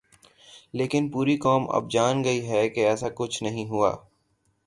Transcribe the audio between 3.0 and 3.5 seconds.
کچھ